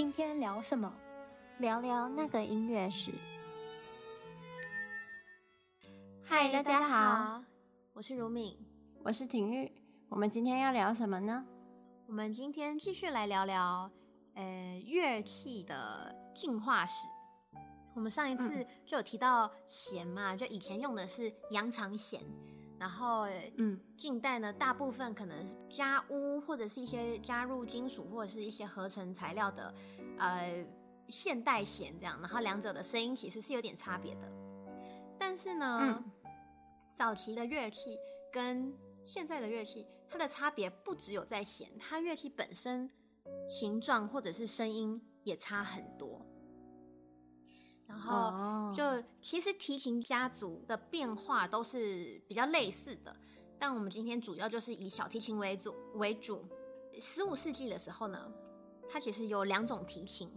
[0.00, 0.90] 今天聊什么？
[1.58, 3.12] 聊聊那个音乐史。
[6.24, 7.44] 嗨，大家好，
[7.92, 8.56] 我是如敏，
[9.04, 9.70] 我是婷玉。
[10.08, 11.44] 我们今天要聊什么呢？
[12.06, 13.90] 我们今天继续来聊聊，
[14.36, 17.06] 呃，乐器的进化史。
[17.94, 22.22] 我们上一次就有提到弦嘛，就以前用的是扬长弦。
[22.78, 23.26] 然后，
[23.58, 29.74] 嗯，近代呢，大部分可能是加钨或者是一些加入金属或者是一些合成材料的，
[30.20, 30.64] 呃，
[31.08, 32.20] 现代弦这样。
[32.20, 34.32] 然后两者的声音其实是有点差别的。
[35.18, 36.10] 但是呢，嗯，
[36.94, 37.98] 早期的乐器
[38.32, 38.72] 跟
[39.04, 42.88] 现在的乐器，它的差别不只有在弦，它乐器本身
[43.48, 46.24] 形状或者是声音也差很多。
[47.86, 48.82] 然后就
[49.20, 53.14] 其实提琴家族的变化都是比较类似的，
[53.58, 56.44] 但我们今天主要就是以小提琴为主为主。
[57.00, 58.32] 十五世纪的时候呢，
[58.90, 60.28] 它其实有两种提琴，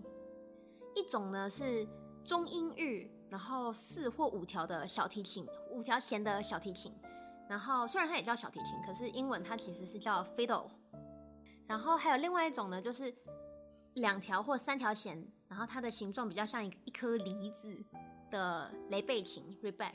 [0.96, 1.88] 一种呢是
[2.23, 6.94] 中音域，然后四或五条的小提琴，五条弦的小提琴。
[7.50, 10.68] 然后虽然它也叫小提琴，可是英文它其实是叫 fiddle。
[11.68, 13.14] 然后还有另外一种呢，就是
[13.95, 15.26] 两条或三条弦。
[15.50, 17.78] 然后它的形状比较像一一颗梨子
[18.32, 19.94] 的雷贝琴 （rebec）。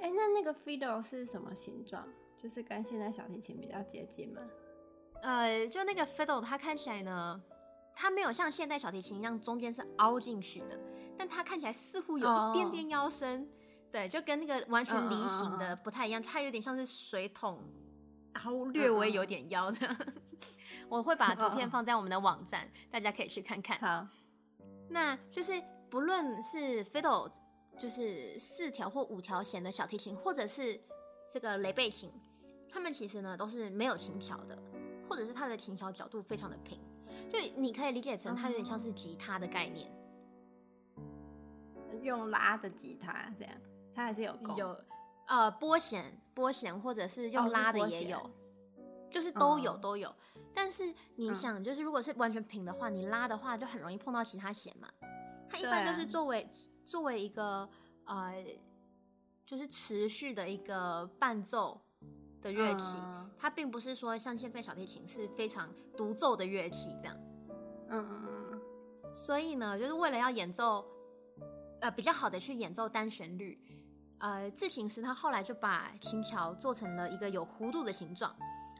[0.00, 2.08] 哎，那那个 fiddle 是什么形状？
[2.34, 4.40] 就是跟现在小提琴比较接近吗？
[5.22, 7.40] 呃，就那个 fiddle，它看起来呢，
[7.94, 10.78] 它没有像现代小提琴一样中间是凹进去的，
[11.18, 13.40] 但它看起来似乎有一点点腰身。
[13.40, 13.48] Oh.
[13.92, 17.58] 对，就跟那个完全梨形的不太一样，它有点像是水桶，
[18.34, 19.96] 然后略微有点腰这样。
[20.88, 22.92] 我会把图片放在我们的网站，oh.
[22.92, 23.78] 大家可以去看看。
[23.78, 24.06] 好，
[24.90, 27.30] 那就是不论是 fiddle，
[27.78, 30.78] 就是四条或五条弦的小提琴，或者是
[31.32, 32.12] 这个雷贝琴，
[32.68, 34.58] 它们其实呢都是没有琴桥的，
[35.08, 36.80] 或者是它的琴桥角度非常的平，
[37.30, 39.90] 就你可以理解成它有点像是吉他的概念，
[42.02, 43.54] 用拉的吉他这样，
[43.94, 44.76] 它还是有有
[45.26, 48.18] 呃拨弦拨弦，或者是用拉的也有。
[48.18, 48.30] Oh,
[49.08, 50.14] 就是都有都有，
[50.52, 54.90] 但是你想，就是如果是完全平的话，你拉的话就很容易碰到其他弦嘛。
[55.48, 56.46] 它一般就是作为
[56.86, 57.66] 作为一个
[58.04, 58.44] 呃，
[59.46, 61.80] 就是持续的一个伴奏
[62.46, 62.96] 的乐器，
[63.38, 67.16] 它并不是说像现在小提琴是非常独奏的乐器这样。
[67.88, 68.62] 嗯嗯嗯。
[69.14, 70.86] 所以呢，就是为了要演奏，
[71.80, 73.58] 呃，比较好的去演奏单旋律，
[74.18, 78.34] 呃，制琴师他后来就把琴桥做成了一个有弧度的形状。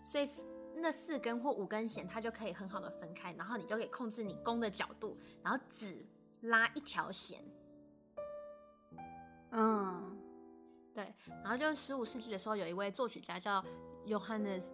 [0.05, 0.29] 所以
[0.77, 6.07] 那四根或五根弦，它就可以很好的分开，然后你就可以控制你弓的角度，然后只
[6.43, 7.43] 拉一条弦。
[9.51, 10.16] 嗯，
[10.97, 11.15] 对。
[11.45, 13.63] 然后就是十五世纪的时候，有一位作曲家叫
[14.07, 14.73] Johannes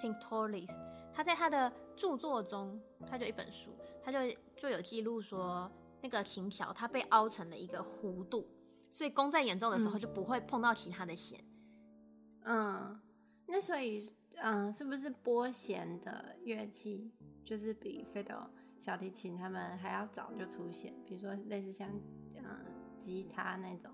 [0.00, 0.72] Tinctoris，
[1.12, 3.70] 他在他的著作中，他就一本书，
[4.02, 4.18] 他就
[4.56, 5.70] 就有记录说，
[6.00, 8.48] 那个琴桥它被凹成了一个弧度，
[8.90, 11.38] 所以弓在演奏的时候就不会碰到其他的弦。
[12.44, 12.98] 嗯，
[13.46, 14.16] 那所以。
[14.40, 17.10] 嗯，是不是拨弦的乐器
[17.42, 18.46] 就是比 fiddle
[18.78, 20.94] 小提琴他们还要早就出现？
[21.04, 21.90] 比如说类似像
[22.36, 22.44] 嗯
[23.00, 23.90] 吉他那种。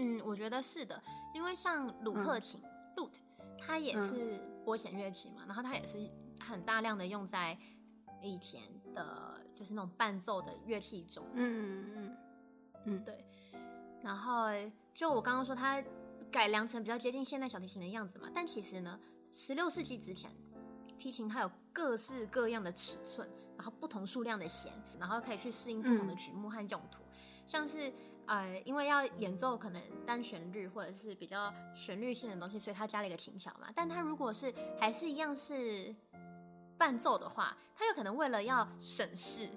[0.00, 1.02] 嗯，我觉得是的，
[1.34, 2.60] 因为像鲁特琴
[2.96, 3.18] lute，
[3.58, 5.98] 它也是拨弦乐器嘛，嗯、然后它也是
[6.40, 7.56] 很大量的用在
[8.22, 8.62] 以前
[8.94, 11.26] 的，就是那种伴奏的乐器中。
[11.34, 12.16] 嗯嗯嗯
[12.86, 13.24] 嗯，对。
[14.02, 14.46] 然后
[14.94, 15.82] 就我刚刚说它。
[16.30, 18.96] 改良成比较接近现代小提琴的样子嘛，但其实呢，
[19.32, 20.30] 十六世纪之前，
[20.96, 27.02] 提琴它有各式各样的尺寸，然后不同数量的弦，然后可以去适应不同的曲目和用途。
[27.02, 27.10] 嗯、
[27.48, 27.92] 像是
[28.26, 33.68] 呃，因为要演奏可能单旋律或者是比较旋律性的东西，所以他加了一个琴桥嘛。
[33.74, 35.94] 但他如果是还是一样是
[36.78, 39.48] 伴奏的话，他有可能为了要省事，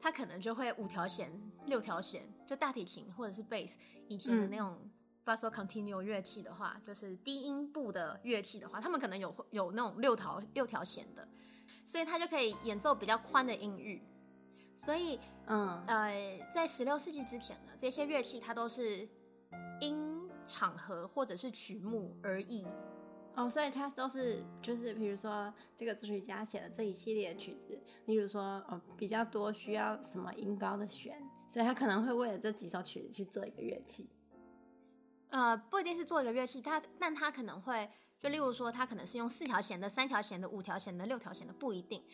[0.00, 1.30] 他可能就会五条弦、
[1.66, 3.78] 六条弦，就大提琴或者是贝斯
[4.08, 4.78] 以前的那种。
[4.82, 4.90] 嗯
[5.24, 11.28] Basso continuo 乐器的话，就是低音部的乐器的话，他们可能有有那种六条六条弦的，
[11.84, 14.02] 所以他就可以演奏比较宽的音域。
[14.76, 19.08] 所以，嗯呃，在十六世纪之前呢，这些乐器它都是
[19.80, 22.66] 因场合或者是曲目而异。
[23.34, 31.16] 哦，所以它都是就是，比如说这个作曲家写的这一系列的曲子，例如说哦比较多需要什么音高的弦，
[31.48, 34.10] 所以他可能会为了这几首曲子去做一个乐器。
[35.30, 37.90] 呃，不一定是做一个乐器，他，但他可能会，
[38.20, 42.04] 就例如说，他可能是用四条弦的、三条弦的、五条弦的、六条弦的，不一定。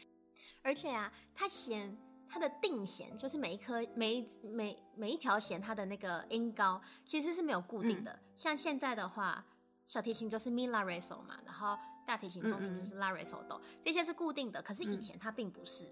[0.63, 8.13] 而且啊，它弦它的定弦，就是每一颗、每一每每一条弦，它的那个音高其实是没有固定的。
[8.13, 9.45] 嗯、像现在的话，
[9.87, 14.61] 小提琴就是 mi la re sol 嘛，然后大提琴、中提琴就是 la re sol do，这些是固定的。
[14.61, 15.87] 可是以前它并不是，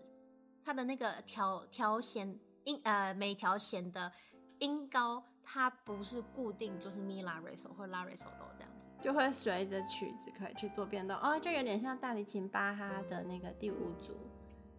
[0.62, 4.12] 它的那个调调弦音呃每条弦的
[4.58, 14.14] 音高，它不是固定，就是咪拉瑞索或拉瑞索哆这样子，就会随着曲子可以去做变动哦，就有点像大提琴巴哈的那个第五组，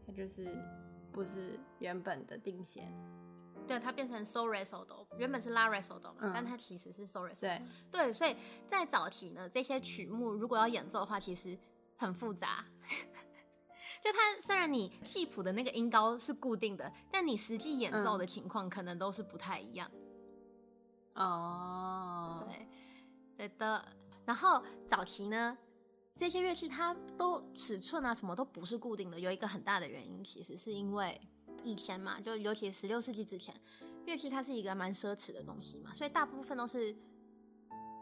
[0.06, 0.46] 它就是
[1.18, 2.94] 不是原本的定弦。
[3.66, 7.42] 对，它变成 sol re sol do，原本是 la re sol do 嘛，嗯、但它其实是 sol re sol。
[7.42, 8.36] 对对，所以
[8.68, 11.58] 在早期呢，这些曲目如果要演奏的话，其实
[11.98, 12.64] 很复杂。
[14.04, 19.90] 就它虽然你记谱的那个音高是固定的，但你实际演奏的情况可能都是不太一样。
[21.16, 22.48] 哦、嗯，
[23.36, 23.84] 对对的。
[24.24, 25.58] 然后早期呢，
[26.18, 31.20] 这些乐器它都尺寸啊什么都不是固定的，有一个很大的原因，其实是因为。
[31.64, 33.54] 以前嘛，就尤其十六世纪之前，
[34.06, 36.96] 乐器它是一个蛮奢侈的东西嘛，所以大部分都是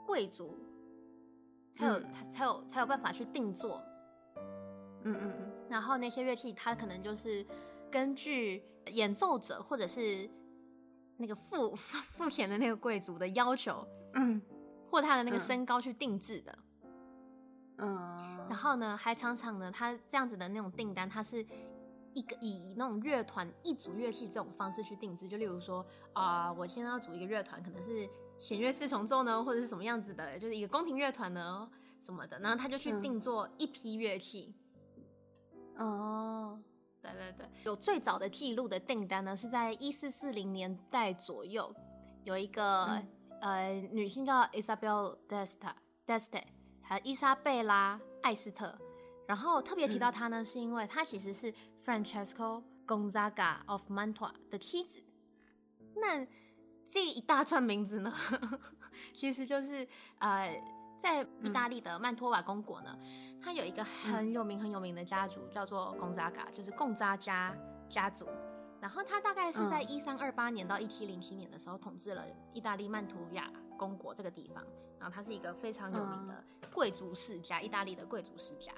[0.06, 0.56] 贵族
[1.74, 3.82] 才有、嗯、才有才有办法去定做。
[5.04, 5.52] 嗯嗯嗯。
[5.70, 7.44] 然后那些乐器，它可能就是
[7.90, 10.30] 根据演奏者或者是
[11.18, 14.40] 那个付付钱的那个贵族的要求，嗯，
[14.92, 16.52] 或他的那个身高去定制的。
[16.52, 16.65] 嗯。
[17.78, 21.46] 然后呢，还常常呢，他这样子的那种订单，他是。
[22.18, 31.70] 一个以那种乐团一组乐器这种方式去定制，就例如说啊、呃，我现在要组一个乐团，可能是弦乐四重奏呢，或者是什么样子的，就是一个宫廷乐团呢
[32.00, 34.56] 什么的，然后他就去定做一批乐器。
[35.76, 36.64] 哦、嗯，
[37.02, 41.76] 对对对，有最早的记录的订单呢，是在一四四零年代左右，
[42.24, 43.08] 有一个、嗯、
[43.42, 45.74] 呃女性叫 Isabel Desta
[46.08, 46.42] Deste，
[46.88, 48.78] 还有伊莎贝拉艾斯特。
[49.28, 51.52] 然后特别提到她呢，嗯、是因为她其实是
[51.84, 55.02] Francesco Gonzaga of Mantua 的妻子。
[55.96, 56.26] 那
[56.88, 58.14] 这一大串名字呢，
[59.14, 59.88] 其实就是
[60.20, 60.62] 呃，
[61.00, 62.96] 在意大利的曼托瓦公国呢，
[63.42, 67.58] 它有一个很有名很有名的家族，叫做 Gonzaga，就是贡扎加
[67.90, 68.28] 家族。
[68.80, 72.24] 然后他大概是在一三二八年到一七零七年的时候统治了
[72.54, 74.64] 意大利曼图亚公国这个地方。
[75.00, 76.44] 然后他是一个非常有名的
[76.74, 78.72] 贵族世家，意大利的贵族世家。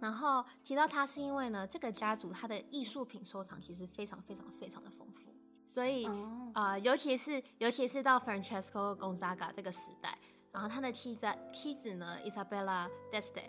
[0.00, 5.30] 然后提到他是因为呢，这个家族他的艺术品收藏其实非常非常非常的丰富，
[5.64, 6.56] 所以啊、oh.
[6.56, 10.18] 呃，尤其是尤其是到 Francesco Gonzaga 这个时代，
[10.50, 13.44] 然后他的妻子妻子呢，Isabella d'Este，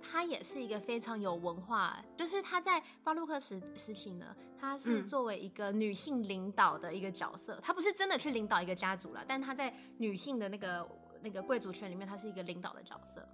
[0.00, 10.88] 她也是一个非常有文化，就是她在巴洛克时时期呢，她是作为一个女性领导的一个角色，她、嗯、不是真的去领导一个家族了，但她在女性的那个
[11.22, 13.28] 那个贵族圈里面，她是一个领导的角色。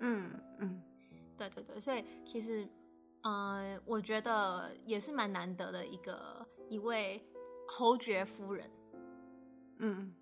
[0.00, 0.82] 嗯嗯。
[1.34, 2.64] 对对对，所以其实，
[3.22, 7.20] 嗯、呃，我觉得也是蛮难得的一个一位
[7.66, 8.70] 侯爵夫人，
[9.78, 10.21] 嗯，对，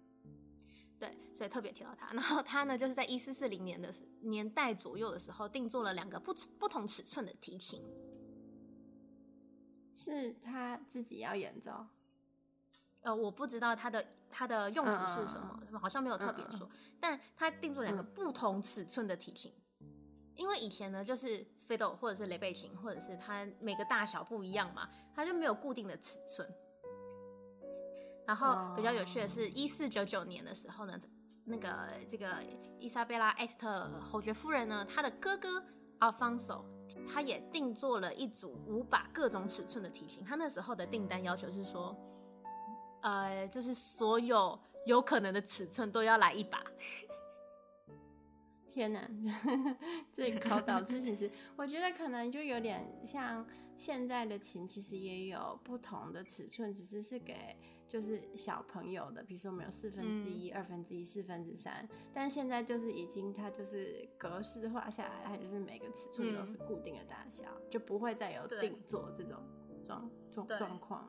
[1.40, 2.12] 所以特别提到它。
[2.12, 3.90] 然后它呢，就是在一四四零年的
[4.20, 7.82] 年代左右的时候，定做了两个不不同尺寸的提琴，
[9.94, 11.86] 是他自己要演奏。
[13.00, 16.70] 呃，我不知道它的它的用途是什么，嗯、好像没有特别说，嗯、
[17.00, 19.50] 但他定做两个不同尺寸的提琴。
[20.36, 26.46] 因为以前呢，就是 fiddle 或者是雷贝琴，或者是它每个大小不一样嘛，它就没有固定的尺寸。
[28.26, 31.00] 然后比较有趣的是，一四九九年的时候呢，
[31.44, 32.42] 那个这个
[32.78, 35.62] 伊莎贝拉艾斯特侯爵夫人呢，她的哥哥
[36.00, 36.64] Alfonso，
[37.12, 40.24] 他也定做了一组五把各种尺寸的提琴。
[40.24, 41.96] 他那时候的订单要求是说，
[43.02, 46.62] 呃，就是所有有可能的尺寸都要来一把。
[48.68, 49.00] 天哪，
[50.14, 53.44] 这个考倒之其实我觉得可能就有点像
[53.80, 57.56] 现在的琴，其实也有不同的尺寸，只是是给
[57.88, 69.42] 就是小朋友的，比如说我们有四分之一、二分之一、四分之三，但现在就是已经它就是格式化下来，它就是每个尺寸都是固定的大小，嗯、就不会再有定做这种
[69.82, 71.08] 状状状况。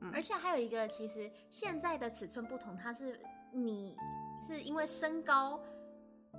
[0.00, 3.20] 嗯、而且还有一个，其实现在的尺寸不同，它是
[3.52, 3.96] 你
[4.40, 5.62] 是因为身高。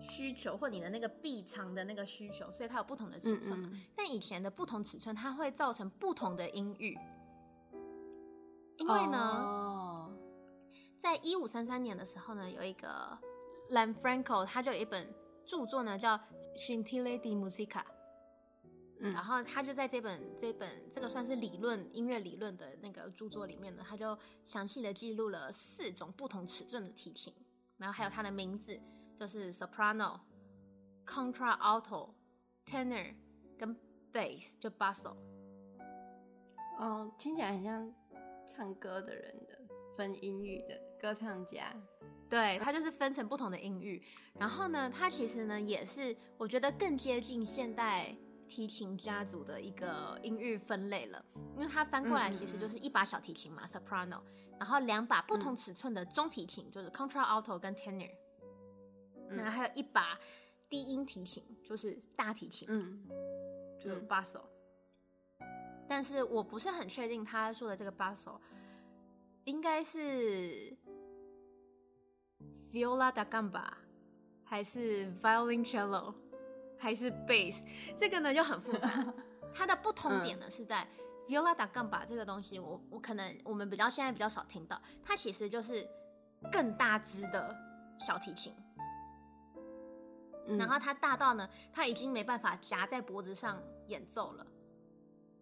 [0.01, 3.62] 需求或你的那个臂长的那个需求，所以它有不同的尺寸。
[3.62, 6.98] 嗯嗯，但以前的不同尺寸，它会造成不同的音域。
[8.77, 10.12] 因为呢，哦、
[11.00, 13.18] 在一五三三年的时候呢，有一个
[13.72, 15.12] Lanfranco，他就有一本
[15.46, 16.16] 著作呢，叫
[16.56, 17.68] 《Scintille di Musica》。
[19.00, 27.34] 嗯，然后他就在这本这本这个算是理论音乐理论的那个著作里面呢，他就详细的记录了四种不同尺寸的提琴，
[27.77, 28.80] 然后还有它的名字。
[29.18, 30.20] 就是 soprano、
[31.06, 32.12] contralto、
[32.66, 33.14] tenor
[33.58, 33.76] 跟
[34.14, 35.16] bass，就 basso。
[36.80, 37.92] 哦，听起来很像
[38.46, 39.60] 唱歌的人的
[39.96, 41.74] 分音域的歌唱家。
[42.30, 44.04] 对，它就是分成不同的音域。
[44.38, 48.16] 然后呢，它其实呢也是我觉得更接近现代
[48.48, 54.22] 提琴家族的一个音域分类了，因为它翻过来其实就是一把小提琴嘛、嗯、，soprano，
[54.60, 58.12] 然后两把不同尺寸的中提琴，嗯、就是 contralto 跟 tenor，
[59.30, 60.20] 然后还有一把
[60.70, 63.08] 低音提琴，就是大提琴，嗯，
[63.80, 64.42] 就是 basso。
[65.88, 68.38] 但是我不是很确定他说的这个 basso
[69.46, 70.76] 应该是
[72.74, 73.64] viola da gamba
[74.44, 76.14] 还是 violin cello，
[76.78, 77.64] 还是 bass，
[77.96, 79.14] 这个呢就很复杂。
[79.56, 80.86] 它的不同点呢是在
[81.26, 85.88] viola da gamba 这个东西我，我我可能我们比较现在比较少听到，它其实就是
[86.52, 87.56] 更大只的
[87.98, 88.54] 小提琴，
[90.48, 94.46] 嗯、然后它大到呢，它已经没办法夹在脖子上演奏了。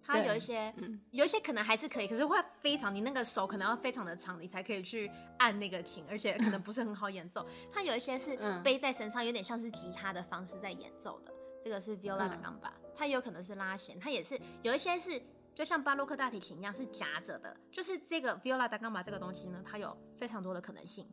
[0.07, 5.09] 它有一些，嗯、有一些可能还是可以，可是会非常，你那个手可能要非常的长，你才可以去
[5.39, 7.43] 按那个琴，而且可能不是很好演奏。
[7.71, 11.33] 它有一些是背在身上，有点像是吉他的方式在演奏的，
[11.63, 12.71] 这个是 viola da gamba。
[12.95, 15.19] 它有可能是拉弦，它也是有一些是
[15.55, 21.09] 就像巴洛克大提琴一样是夹着的，就是这个 viola da gamba 这个东西呢，它有非常多的可能性，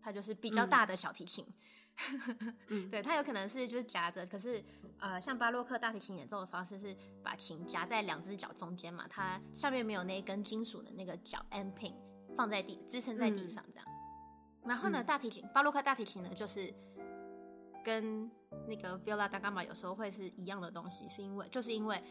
[0.00, 1.46] 它就是比较大的小提琴。
[2.68, 4.62] 嗯对，它有可能是就是夹着，可是
[4.98, 11.94] 呃，像巴洛克大提琴演奏的方式是把琴夹在两只脚中间嘛，它下面没有那一根金属的那个脚 end pin
[12.36, 13.86] 放在地支撑在地上这样。
[14.62, 16.72] 嗯、然后呢，大提琴巴洛克大提琴呢，就是
[17.84, 18.28] 跟
[18.66, 22.02] 那个 viola da gamba 有时候会是一样的东西，是因为就是因为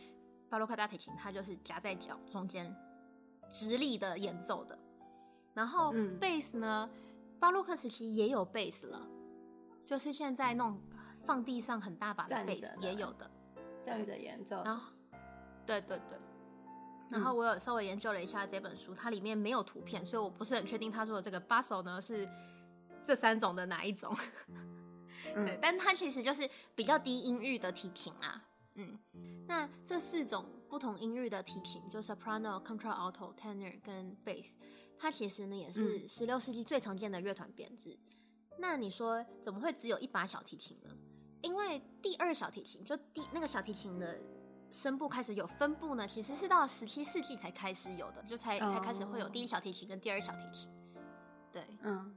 [0.49, 2.73] 巴洛克大提琴它就是夹在脚中间
[3.49, 4.77] 直立的演奏的。
[5.53, 6.89] 然后贝斯呢，
[7.39, 9.07] 巴洛克时期也有贝斯了。
[9.85, 10.79] 就是现在那种
[11.23, 13.29] 放地上很大把的贝斯也有的，
[13.83, 14.61] 站着演奏。
[14.63, 14.93] 然后，
[15.65, 16.17] 对对对。
[17.09, 22.25] 然后我有稍微研究了一下这本书，它里面没有图片，所以我不是很确定他说的这个 basso 呢是
[23.03, 24.15] 这三种的哪一种。
[25.35, 28.41] 对，但它其实就是比较低音域的提琴啊。
[28.75, 28.97] 嗯，
[29.45, 34.55] 那这四种不同音域的提琴，就 soprano、contralto、tenor 跟 bass，
[34.97, 37.99] 它其实呢也是十六世纪最常见的乐团编制。
[38.57, 40.89] 那你说怎么会只有一把小提琴呢？
[41.41, 44.19] 因为第二小提琴就第那个小提琴的
[44.71, 50.69] 声部开始有分布呢，其实是到十七世纪才开始有的，就才才开始会有第一小提琴跟第二小提琴。
[51.51, 52.15] 对，嗯，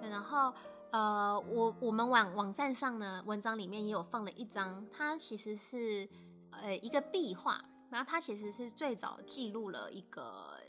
[0.00, 0.52] 对，然后
[0.92, 6.06] 呃，我我们网网站上呢，文章里面也有放了一张，它其实是
[6.50, 10.60] 呃一个壁画，然后它其实是最早记录了一个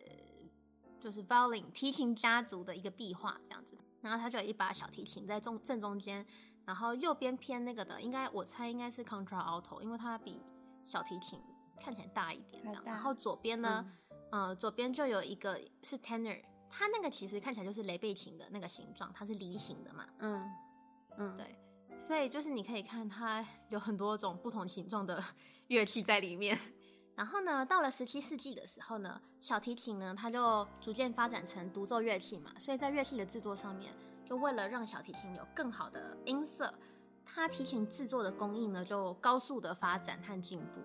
[1.00, 3.78] 就是 violin 提琴家族的一个壁画这样子。
[4.10, 6.26] 然后它就有一把小提琴在中正中间，
[6.66, 10.42] 然后右边偏那个的，应该我猜应该是 contralto，因为它比
[10.86, 11.40] 小提琴
[11.80, 12.84] 看起来大一点这样。
[12.86, 13.86] 然后左边呢，
[14.32, 20.06] 嗯、呃，左边就有一个是 tenor，它那个其实看起来就是雷贝琴的那个形状，它是梨形的嘛。
[20.20, 20.50] 嗯
[21.18, 21.58] 嗯，对，
[22.00, 25.24] 所以就是你可以看它有很多种不同形状的
[25.68, 26.58] 乐器在里面。
[27.18, 33.92] 然后呢，到了十七世纪的时候呢，小提琴呢，它就逐渐发展成独奏乐器嘛，所以在乐器的制作上面，
[34.24, 36.72] 就为了让小提琴有更好的音色，
[37.26, 40.80] 它提琴制作的工艺呢就高速的发展和进步，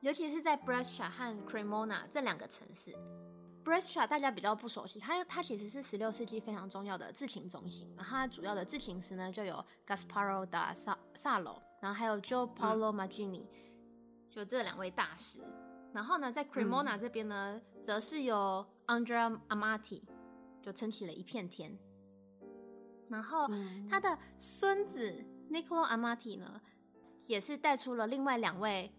[0.00, 2.92] 尤其是在 Brescia 和 Cremona 这两个城市。
[3.64, 10.74] Brescia 大家比较不熟悉，它它其实是十六世纪非常重要的制琴中心，然后它主要的制琴师呢就有 Gasparo da
[11.14, 13.46] Salo，然后还有 Gio Paolo Magini。
[14.32, 15.40] 就这两位大师，
[15.92, 20.02] 然后呢，在 Cremona 这边呢，嗯、则是由 Andrea Amati
[20.62, 21.78] 就撑起了一片天。
[23.08, 23.46] 然后
[23.90, 26.58] 他的孙子 Niccolo Amati 呢，
[27.26, 28.90] 也是带出了另外两位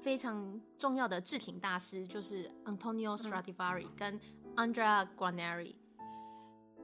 [0.00, 4.20] 非常重要的制琴大师，就是 Antonio Stradivari 跟
[4.54, 5.74] Andrea Guarneri。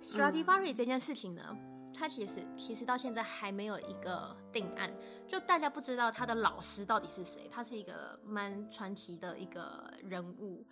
[0.01, 1.57] Stradivari 这件事情呢，
[1.97, 4.93] 他其实其实到现在还没有一个定案，
[5.29, 7.49] 就大家不知道他的老师到底是谁。
[7.51, 10.67] 他是一个蛮传奇的一个人物，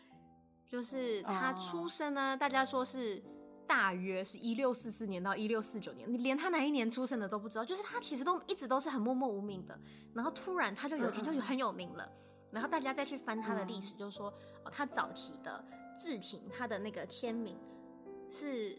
[0.67, 3.23] 就是他出生呢，大家说是
[3.67, 7.65] 大约是一六四四年到一六四九年，你连他哪一年出生的都不知道。
[7.65, 9.79] 就是他其实都一直都是很默默无名的，
[10.13, 12.11] 然后突然他就有一天就很有名了，
[12.51, 14.29] 然后大家再去翻他的历史，就说
[14.65, 15.65] 哦，他早期的
[15.97, 17.57] 制琴，他的那个签名
[18.31, 18.77] 是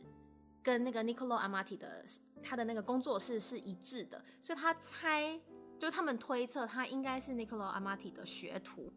[0.64, 2.04] 跟那个 Niccolo Amati 的。
[2.46, 5.40] 他的那个工作室是一致的，所以他猜，
[5.80, 8.92] 就他们推测他应该是 Niccolo Amati 的学徒。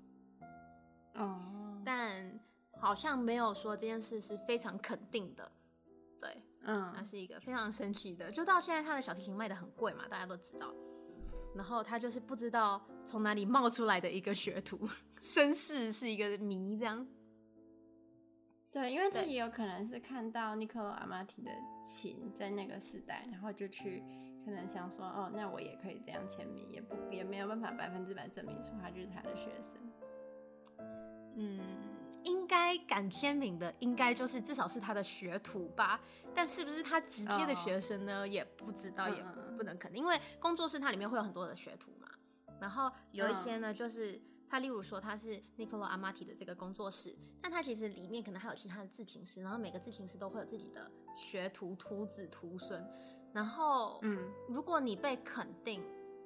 [1.14, 1.82] 哦，oh.
[1.84, 2.40] 但
[2.80, 5.48] 好像没有说这件事是非常肯定的。
[6.18, 10.74] 对，嗯，那是一个非常神奇的，就到现在他的小提琴卖的很贵嘛，大家都知道。
[11.54, 14.88] 然后他就是不知道从哪里冒出来的一个学徒，
[15.22, 17.06] 身世是一个谜，这样。
[18.76, 21.50] 对，因为他也有可能是看到 Niccolò Amati 的
[21.82, 24.04] 琴在那个时代，然后就去
[24.44, 29.78] 可能想说，哦，那我也可以这样签名，也不也没有办法百分之百证明出他就是他的学生。
[31.36, 31.58] 嗯，
[32.22, 35.98] 应该敢签名的，应该就是至少是他的学徒吧。
[36.34, 38.20] 但是不是他直接的学生呢？
[38.20, 39.24] 哦、也不知道，也
[39.56, 42.06] 不能肯定，因为工作室它里面会有很多的学徒嘛。
[42.60, 52.84] 然后有一些呢，就是他，例如说他是 Niccolo Amati 的这个工作室，但他其实里面可能还有其他的制琴师，然后每个制琴师都会有自己的学徒、徒子、徒孙。
[53.32, 55.84] 然后，嗯，如果你被肯定，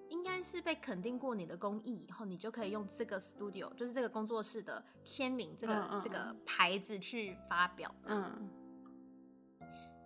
[0.09, 7.93] 应该是被肯定过你的工艺以后，你就可以用这个 studio，就是这个工作室的签名，这个、嗯嗯、这个牌子去发表。
[8.05, 8.49] 嗯，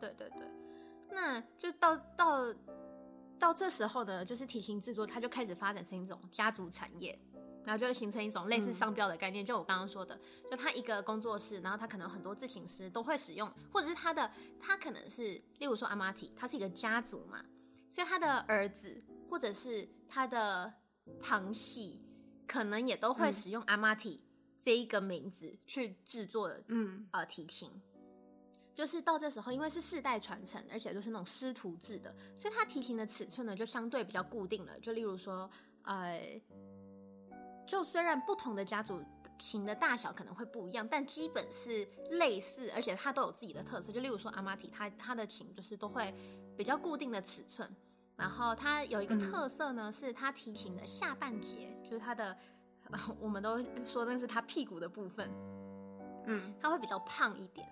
[0.01, 0.49] 对对对，
[1.11, 2.55] 那就到到
[3.39, 7.19] 到这时候呢，就是提琴制作，它就开始发展成一种家族产业。
[7.65, 10.19] 然后就会形成一种类似商标的概念，嗯、就我刚刚说的，
[10.51, 14.31] 就他一个工作室，然后他可能很多制琴师都会使用，或者是他的
[14.61, 17.45] 他可能是，例如说阿玛提，他是一个家族嘛，
[17.89, 20.73] 所以他的儿子或者是他的
[21.23, 22.03] 旁系，
[22.47, 24.21] 可能也都会使用阿玛提
[24.61, 27.71] 这一个名字去制作，嗯，呃，提琴。
[28.75, 34.79] 就是到这时候，因为是世代传承，而且就是那种师徒制的，所以他提琴的尺寸呢就相对比较固定了。
[34.81, 35.51] 就例如说，
[35.85, 36.41] 呃。
[37.67, 39.03] 就虽然不同的家族
[39.39, 43.93] 琴的大小可能会不一样，但基本是类似，而且它都有自己的特色。
[43.93, 46.15] 就例如说阿玛提，它它的琴就是都会
[46.57, 47.69] 比较固定的尺寸，
[48.17, 52.37] 然后它有一个特色呢，是它提琴的下半截，就是它的，
[53.19, 55.29] 我们都说那是它屁股的部分，
[56.27, 57.67] 嗯，它会比较胖一点，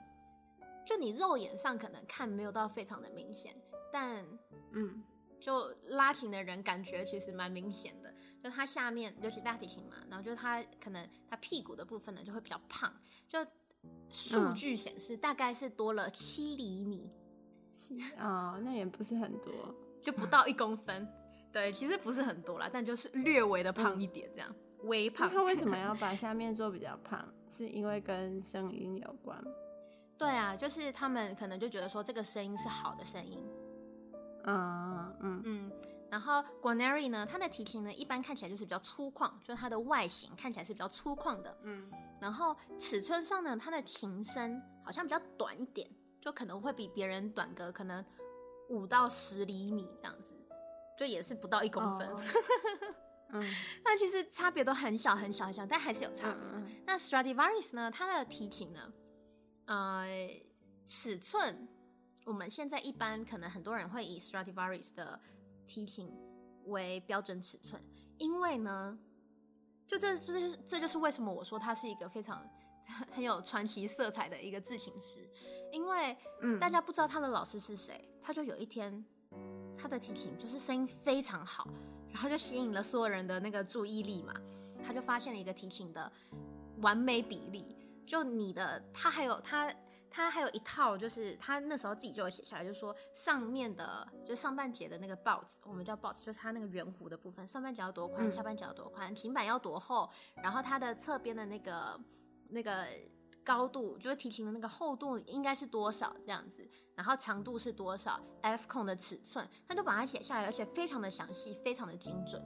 [0.84, 3.54] 就你肉眼上可能看没有到非常的明显，
[3.92, 4.26] 但
[4.72, 5.02] 嗯，
[5.38, 8.11] 就拉琴的人感觉其实蛮明显的。
[8.42, 12.92] 就它下面，尤其大提琴嘛，然后就它可能它屁股的部分呢就会比较胖，
[13.28, 13.38] 就
[14.08, 17.12] 数据显示大概是多了七厘米，
[17.72, 19.52] 七啊、哦，那也不是很多，
[20.00, 21.06] 就不到一公分，
[21.52, 24.48] 对，其实不是很多啦，但就是略微的胖一点这样，
[24.80, 25.30] 嗯、微胖。
[25.30, 27.26] 他为什么 要把下面做比较胖？
[27.48, 29.42] 是因为跟声音有关？
[30.18, 33.42] 对啊，就是他们可能就觉得说这个声音是好的声音，
[34.44, 35.72] 嗯嗯嗯。
[36.12, 41.58] 然后 Guarneri 呢，它的提琴呢，一般看起来就是比较粗犷，就是它的外形看起来是比较粗犷的。
[41.62, 45.88] 嗯，然后尺寸上呢，它的琴身好像比较短一点，
[46.20, 48.04] 就可能会比别人短个可能
[48.68, 50.34] 五到十厘米这样子，
[50.98, 52.06] 就也是不到一公分。
[52.10, 52.20] 哦、
[53.32, 53.42] 嗯，
[53.82, 56.42] 那其实差别都很小很小很小，但还是有差别。
[56.52, 58.92] 嗯、那 Stradivarius 呢，它的提琴呢，
[59.64, 60.06] 呃，
[60.84, 61.66] 尺寸
[62.26, 65.18] 我们现在一般可能很多人会以 Stradivarius 的
[65.72, 66.12] 提琴
[66.66, 67.82] 为标准尺寸，
[68.18, 68.98] 因为呢，
[69.86, 72.46] 就这这就是这就是为什么我说他是一个非常
[73.10, 75.26] 很有传奇色彩的一个制琴师，
[75.72, 79.02] 因为嗯，大家不知道他的老师是谁，他就有一天
[79.74, 81.66] 他的提琴就是声音非常好，
[82.12, 84.34] 然后就吸引了所有人的那个注意力嘛，
[84.84, 86.12] 他就发现了一个提琴的
[86.82, 87.74] 完美比例，
[88.06, 89.74] 就你的他还有他。
[90.12, 101.98] 他还有一套，就是他那时候自己就有写下来，就是说上面的，就上半截的那个 bout，我们叫 bout，就是它那个圆弧的部分，上半截要多宽，下半截要多宽，琴板要多厚，然后它的侧边的那个
[102.50, 102.86] 那个
[103.42, 112.42] 高度，就是提琴的那个厚度应该是多少这样子，然后长度是多少，F 控的尺寸，他都把它写下来，而且非常的详细，非常的精准。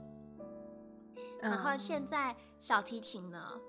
[1.41, 3.59] 然后现在小提琴呢，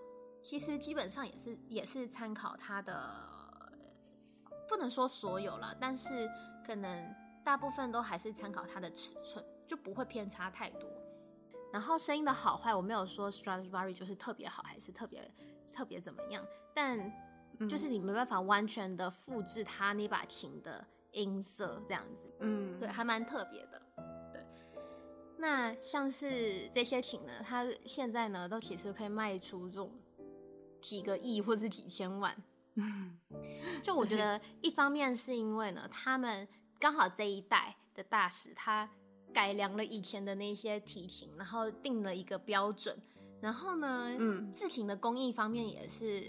[0.41, 3.37] 其实基本上也是也是参考它的。
[4.69, 6.31] 不能说所有了，但是
[6.67, 10.89] 可能大部分都还是参考它的尺寸，就不会偏差太多。
[11.73, 15.31] 然后声音的好坏，我没有说 Stradivari 就是特别好，还是特别
[15.73, 17.13] 特别怎么样，但
[17.69, 22.35] 就是你没办法完全的复制它那把琴的音色这样子。
[22.41, 23.83] 嗯，对，还蛮特别的。
[24.33, 24.47] 对，
[25.37, 29.93] 那像是这些琴呢，它现在呢都其实可以卖出这种
[30.81, 32.35] 几个亿或是几千万。
[33.83, 36.47] 就我觉得，一方面是因为呢，他们
[36.79, 38.89] 刚好这一代的大师，他
[39.33, 42.97] 改良了以前的那些提琴，然后定了一个标准，
[43.41, 46.25] 然后呢，嗯，制琴的工艺方面也是，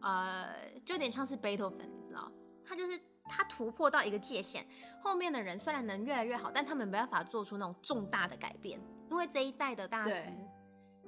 [0.00, 2.30] 呃，就有点像是贝多芬，你知道，
[2.64, 4.66] 他就是他突破到一个界限，
[5.02, 10.24] 后面的人虽然能越来越好，但他们没办法做出那种重大的改变，因为这一代的大师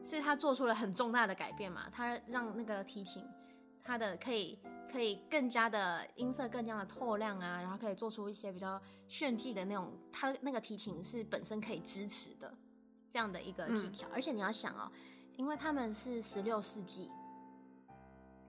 [0.02, 3.24] 是他做出了很重大的改变嘛，他让那个提琴。
[3.86, 4.58] 它的可以
[4.90, 12.52] 可以更加的音色更加的透亮啊，然后可以做出一些比较炫技的那种，它那个提琴是本身可以支持的
[13.10, 14.90] 这样的一个技巧，嗯、而且你要想哦，
[15.36, 17.08] 因为他们是十六世纪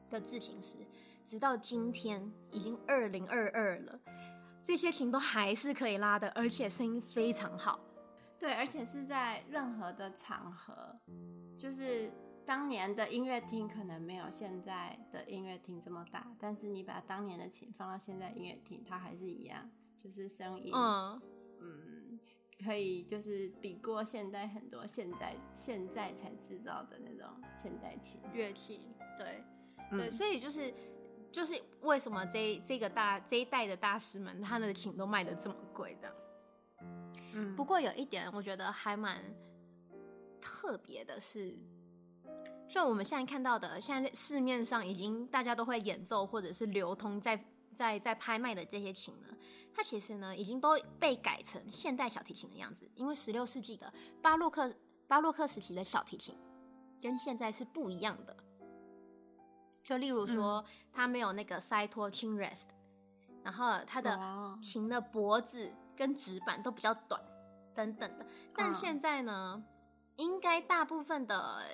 [0.09, 0.77] 的制琴师，
[1.23, 3.99] 直到今天已经二零二二了，
[4.63, 7.79] 这些琴都还是可以拉的，而且声音非常好。
[8.39, 10.95] 对，而且是在任何的场合，
[11.57, 12.11] 就是
[12.47, 21.21] 当年的音乐厅可能没有现在的音乐厅这么大，但是你把当年的琴放到现在音乐厅，它还是一样，就是声音，嗯。
[21.59, 22.19] 嗯，
[22.63, 28.21] 可以就是比过现代很多现在现在才制造的那种现代琴。
[28.33, 28.79] 乐器，
[29.17, 29.43] 对。
[29.89, 30.73] 对，所以就是
[31.31, 37.55] 就是为什么这这个大这一代的大师们，他的琴都卖的这么贵这样。
[37.57, 39.21] 不过有一点，我觉得还蛮
[40.39, 41.53] 特别的是，
[42.69, 47.43] 就我们现在看到的，现在市面上已经大家都会演奏或者是流通在
[47.75, 49.27] 在在拍卖的这些琴呢，
[49.73, 52.89] 它其实呢已经都被改成现代小提琴的样子。
[52.95, 54.73] 因为十六世纪的巴洛克
[55.07, 56.37] 巴洛克时期的小提琴
[57.01, 58.35] 跟现在是不一样的。
[59.83, 62.67] 就例如说，它没有那个塞托 chin rest，
[63.43, 64.19] 然后它的
[64.61, 65.71] 琴的脖子。
[65.97, 67.19] 跟指板都比较短，
[67.73, 68.25] 等等的。
[68.55, 69.63] 但现在呢，
[70.17, 71.65] 应该大部分的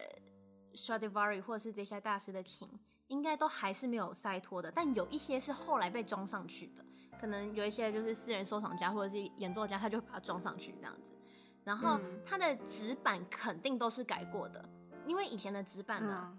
[0.76, 2.68] Stradivari 或是这些大师的琴，
[3.08, 4.72] 应该都还是没有塞托的。
[4.72, 6.84] 但有一些是后来被装上去的，
[7.20, 11.14] 可能有一些就是私人收藏家或者是演奏家，他就把它装上去这样子。
[11.64, 14.68] 然后它的纸板肯定都是改过的，
[15.06, 16.38] 因为以前的纸板呢，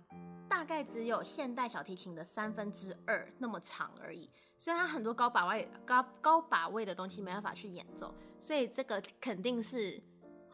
[0.48, 4.28] 大概只有现代小提琴的三分之二那么长而已。
[4.58, 10.00] 所以它很多高把位、高高把位的东西没办法去演奏，所以这个肯定是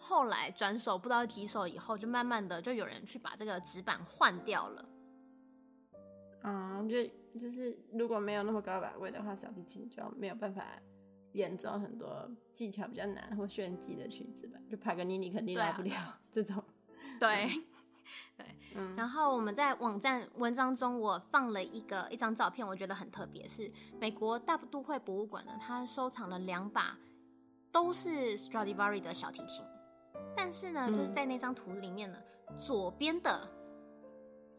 [0.01, 4.89] 后来转手不知道几手以后，就慢慢的就有人去把这个纸板换掉了。
[6.43, 6.97] 嗯，就
[7.39, 10.65] 就是如果没有那么高把位的话，小提琴就没有办法
[11.33, 14.59] 演奏很多技巧比较难或炫技的曲子吧？
[14.69, 16.65] 就帕格尼尼肯定来不了、啊、这种。
[17.21, 17.49] 对。
[18.37, 26.99] 对，嗯，然后我们在网站文章中，我放了一个一张照片，我觉得很特别，是美国大都会博物馆呢，它收藏了两把
[27.71, 29.65] 都是 Stradivari 的小提琴，
[30.37, 32.19] 但是呢，就是在那张图里面呢，
[32.59, 33.49] 左边的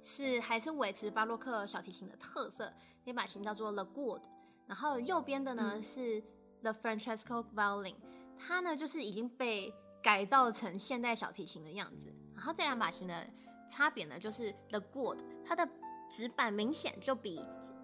[0.02, 2.72] 是还是维持巴洛克小提琴的特色，
[3.04, 4.22] 那把琴叫做 Le Gould，
[4.68, 6.22] 然后右边的呢是
[6.62, 7.96] The Francesco Violin，
[8.38, 12.14] 它呢就是已经被改造成现代小提琴的样子。
[12.36, 13.28] 然后这两把琴的
[13.68, 15.68] 差别呢，就是 The Gould 它的
[16.10, 17.40] 指板明显就比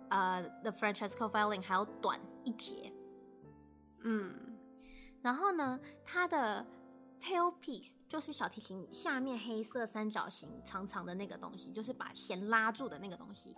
[0.10, 2.92] 呃 The Francesco Violin 还要短一截，
[4.02, 4.58] 嗯，
[5.22, 6.66] 然后呢，它的
[7.20, 13.56] tailpiece 就是小提琴下面黑色三角形长长的那个东西，就是把弦拉住的那个东西，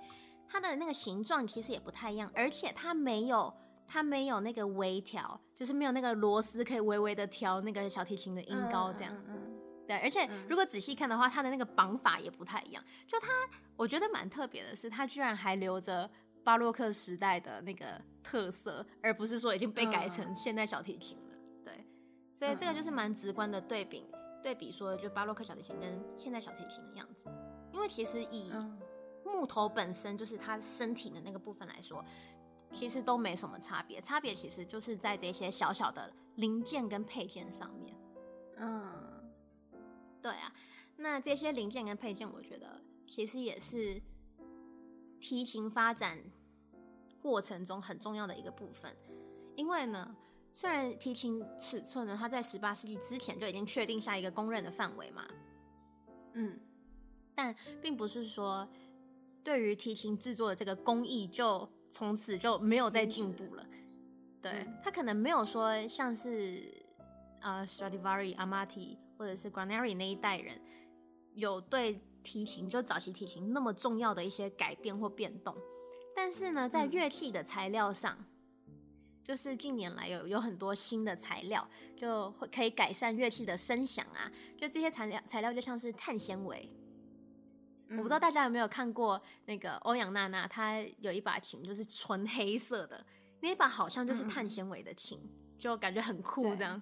[0.47, 3.53] 它的那个形状其实也不太一样，而且它没有
[3.87, 9.13] 它没有那个微调，就是没有那个螺丝可以微微的调那个小提琴的音高这样。
[9.15, 12.83] 嗯嗯对，而且如果仔细看的话，它的那个绑法也不太一样。
[13.07, 13.27] 就它，
[13.75, 16.07] 我觉得蛮特别的是，它居然还留着
[16.43, 21.28] 巴洛克时代的那个特色，而不是说已经被改成现代小提琴了。
[22.39, 24.05] 对，所以这个就是蛮直观的对比，
[24.41, 27.29] 对比说就巴洛克小提琴跟现代小提琴的样子。
[27.73, 28.51] 因为其实以
[29.25, 32.03] 木头本身就是它身体的那个部分来说，
[32.71, 37.95] 其实都没什么差别，差别其实就是在这些小小的零件跟配件上面。
[38.57, 39.09] 嗯。
[40.21, 40.53] 对啊，
[40.97, 44.01] 那这些零件跟配件，我觉得其实也是
[45.21, 46.19] 提琴发展
[47.21, 48.93] 过程中很重要的一个部分。
[49.55, 50.13] 因为呢，
[50.51, 55.27] 虽然提琴尺寸呢，它在十八世纪之前就已经确定下一个公认的范围嘛，
[56.33, 56.59] 嗯，
[57.35, 58.67] 但并不是说
[59.43, 63.65] 对于提琴制作的这个工艺就从此就没有再进步了。
[64.41, 66.71] 对，它可能没有说像是
[67.41, 68.97] 呃 Stradivari、Amati。
[69.19, 70.57] 或者是 Guarneri 那一代人
[71.33, 75.53] 有对提琴，就早期提琴那么重要的一些改变或变动，
[76.15, 78.25] 但是呢，在乐器的材料上，嗯、
[79.29, 84.25] 就是近年来有有很多新的材料，就会可以改善乐器的声响啊。
[84.57, 86.67] 就这些材料材料就像是碳纤维，
[87.89, 93.05] 嗯、我不知道大家有没有看过那个欧阳娜娜，她有一把琴就是纯黑色的，
[93.39, 96.81] 那一把好像就是碳纤维的琴，嗯、就感觉很酷这样。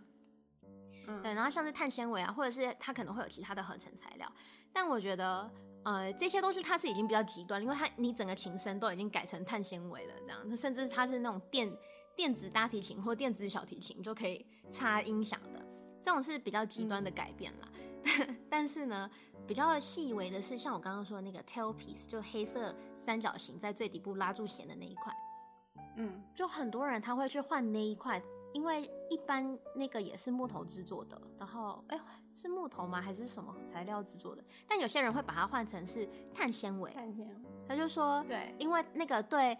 [1.21, 4.31] 对，然后像是碳纤维啊，或者是它可能会有其他的合成材料，
[4.71, 5.51] 但我觉得，
[5.83, 11.69] 呃，这些东西它是已经比较极端，因为它你整个琴身都已经改成碳纤维了，这样，甚至它是那种电
[12.17, 15.63] 电子大提琴或电子小提琴就可以插音响的，
[16.01, 17.69] 这种是比较极端的改变啦。
[18.19, 19.09] 嗯、 但是呢，
[19.47, 25.13] 比较细微的是，像我刚刚说的那个 tailpiece，就黑色三角形在最底部拉住弦的那一块，
[25.97, 28.21] 嗯，就很多人他会去换那一块。
[28.53, 31.99] 因为一般那个也是木头制作的，然后哎，
[32.33, 32.99] 是木头吗？
[32.99, 34.43] 还是什么材料制作的？
[34.67, 36.91] 但有些人会把它换成是碳纤维。
[36.93, 37.35] 碳纤维，
[37.67, 39.55] 他就说，对，因为那个对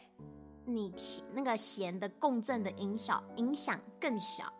[0.67, 0.93] 你
[1.33, 4.53] 那个弦的共振的影响影响更小。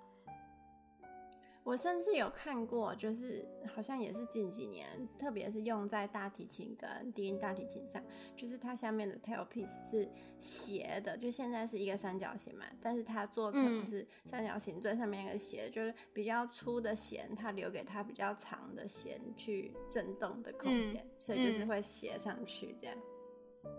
[1.66, 4.88] 我甚至有看过，就是好像也是近几年，
[5.20, 8.02] 特别是用在大提琴跟低音大提琴上，
[8.38, 22.98] 就是它下面的 tailpiece 是斜的，就现在是一个三角形嘛，但是它做成是三角形，最上面一个斜，就是比较粗的弦，它留给它比较长的弦去震动的空间，嗯、所以就是会斜上去这样。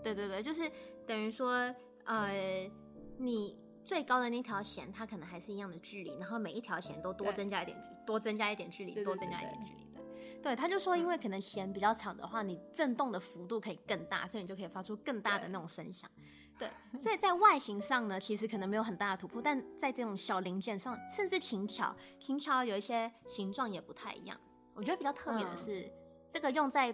[0.04, 0.70] 对对对，就是
[1.06, 1.74] 等于说，
[2.08, 2.70] 呃，
[3.18, 3.56] 你。
[3.88, 10.42] 最高的那条弦，它可能还是一样的距离，然后每一条弦都多增加一点，多增加一点距离，多增加一点距离的。
[10.42, 16.10] 对，他就说，因为可能弦比较长的话，你震动的幅度可以更大，所以你就可以发出更大的那种声响。
[16.58, 16.68] 对，
[17.00, 24.38] 所以在外形上呢，其实可能没有很大的突破，但在这种小零件上，甚至琴桥，琴桥有一些形状也不太一样。
[24.74, 25.92] 我觉得比较特别的是，嗯、
[26.30, 26.92] 这个用在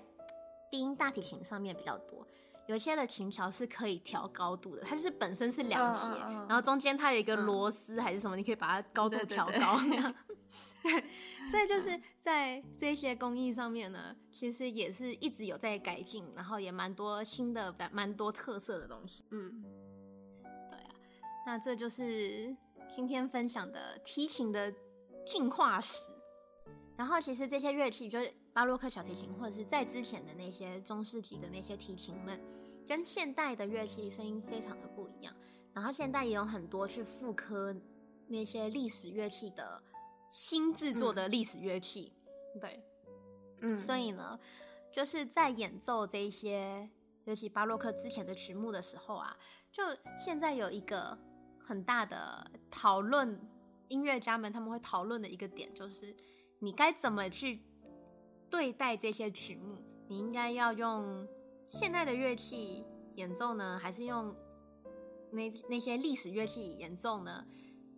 [0.70, 2.24] 低音大提琴上面比较多。
[2.66, 9.78] 有些的琴桥是可以调高度的，它就是本身是两节，然后中间它有一个螺丝还是什么，你可以把它高度调高。
[10.82, 10.92] 对，
[11.50, 19.24] 所以就是在这些工艺上面呢，其实也是一直有在改进，然后也蛮多新的、蛮多特色的东西。
[19.30, 19.62] 嗯，
[20.42, 20.90] 对啊，
[21.46, 22.54] 那这就是
[22.88, 24.72] 今天分享的提琴的
[25.26, 26.12] 进化史。
[26.96, 28.32] 然后其实这些乐器就是。
[28.54, 32.40] 巴洛克小提琴，或者是在之前的那些中世纪的那些提琴们，
[32.86, 35.34] 跟现代的乐器声音非常的不一样。
[35.72, 37.74] 然后现代也有很多去复刻
[38.28, 39.82] 那些历史乐器的
[40.30, 42.12] 新制作的历史乐器，
[42.54, 42.84] 嗯、对，
[43.60, 44.38] 嗯，所以呢，
[44.92, 46.88] 就是在演奏这一些
[47.24, 49.36] 尤其巴洛克之前的曲目的时候啊，
[49.72, 49.82] 就
[50.16, 51.18] 现在有一个
[51.58, 53.36] 很大的讨论，
[53.88, 56.14] 音乐家们他们会讨论的一个点，就是
[56.60, 57.60] 你该怎么去。
[58.50, 59.76] 对待这些曲目，
[60.08, 61.26] 你应该要用
[61.68, 62.84] 现代的乐器
[63.16, 64.34] 演奏呢，还是用
[65.30, 67.44] 那那些历史乐器演奏呢？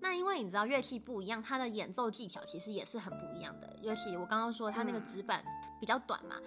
[0.00, 3.76] 那因为你知道乐器不一样，它的演奏技巧其实也是很不一样的。
[3.82, 5.44] 尤其我刚刚说它那个指板
[5.80, 6.40] 比较短嘛，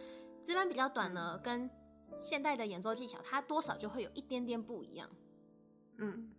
[0.43, 1.69] 指板比较短呢，跟
[2.19, 5.09] 现代的演奏技巧，它多少就会有一点点不一样。
[5.97, 6.31] 嗯，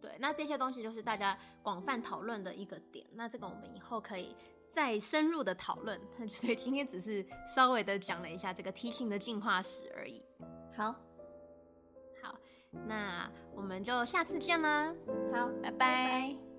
[0.00, 3.06] 对，那这些东西就是大家广泛讨论的一个点。
[3.12, 4.34] 那这个我们以后可以。
[4.72, 10.22] 再深入的讨论， 所以今天只是稍微的讲了一下这个提琴的进化史而已。
[10.76, 10.94] 好，
[12.22, 12.34] 好，
[12.86, 14.94] 那我们就下次见啦。
[15.32, 15.72] 好，拜拜。
[15.72, 16.51] 拜拜。